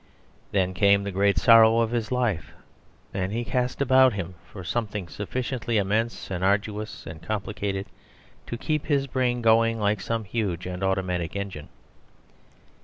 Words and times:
Then 0.51 0.73
came 0.73 1.03
the 1.03 1.11
great 1.11 1.37
sorrow 1.37 1.77
of 1.79 1.91
his 1.91 2.11
life, 2.11 2.53
and 3.13 3.31
he 3.31 3.45
cast 3.45 3.83
about 3.83 4.13
him 4.13 4.33
for 4.51 4.63
something 4.63 5.07
sufficiently 5.07 5.77
immense 5.77 6.31
and 6.31 6.43
arduous 6.43 7.05
and 7.05 7.21
complicated 7.21 7.85
to 8.47 8.57
keep 8.57 8.87
his 8.87 9.05
brain 9.05 9.43
going 9.43 9.79
like 9.79 10.01
some 10.01 10.23
huge 10.23 10.65
and 10.65 10.81
automatic 10.81 11.35
engine. 11.35 11.69